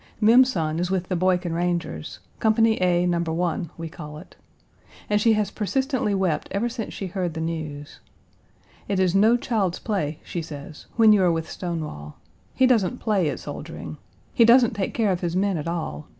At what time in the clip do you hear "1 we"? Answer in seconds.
3.19-3.87